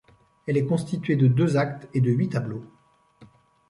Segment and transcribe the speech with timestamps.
[0.47, 2.65] Elle est constituée de deux actes et de huit tableaux.